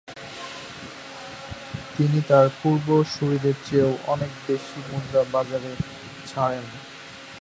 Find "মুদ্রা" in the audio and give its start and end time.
4.87-5.21